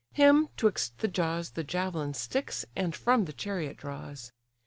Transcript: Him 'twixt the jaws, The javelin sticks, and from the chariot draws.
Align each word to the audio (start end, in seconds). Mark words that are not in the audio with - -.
Him 0.13 0.47
'twixt 0.57 0.97
the 0.97 1.07
jaws, 1.07 1.51
The 1.51 1.63
javelin 1.63 2.15
sticks, 2.15 2.65
and 2.75 2.95
from 2.95 3.25
the 3.25 3.33
chariot 3.33 3.77
draws. 3.77 4.31